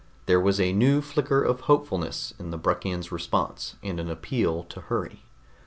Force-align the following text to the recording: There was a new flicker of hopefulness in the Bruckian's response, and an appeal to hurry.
There 0.25 0.39
was 0.39 0.59
a 0.59 0.73
new 0.73 0.99
flicker 0.99 1.43
of 1.43 1.61
hopefulness 1.61 2.33
in 2.39 2.49
the 2.49 2.57
Bruckian's 2.57 3.11
response, 3.11 3.75
and 3.83 3.99
an 3.99 4.09
appeal 4.09 4.63
to 4.63 4.81
hurry. 4.81 5.25